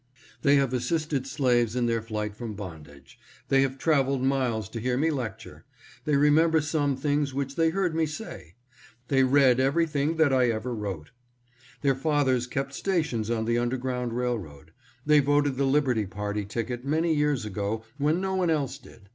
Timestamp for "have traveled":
3.61-4.23